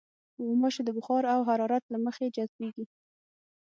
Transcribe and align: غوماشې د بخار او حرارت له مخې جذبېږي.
غوماشې 0.45 0.81
د 0.85 0.89
بخار 0.97 1.23
او 1.33 1.39
حرارت 1.49 1.83
له 1.93 1.97
مخې 2.05 2.33
جذبېږي. 2.35 2.85